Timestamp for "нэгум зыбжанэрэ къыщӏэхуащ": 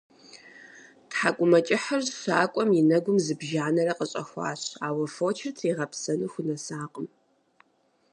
2.89-4.61